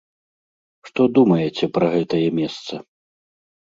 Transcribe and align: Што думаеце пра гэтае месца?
Што 0.87 1.01
думаеце 1.19 1.65
пра 1.79 1.87
гэтае 1.99 2.27
месца? 2.43 2.85